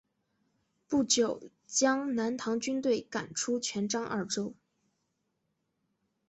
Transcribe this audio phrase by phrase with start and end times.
[0.87, 4.55] 不久将南唐军队赶出泉漳二州。